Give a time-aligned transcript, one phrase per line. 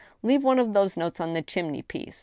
[0.23, 2.19] Leave one of those notes on the chimney piece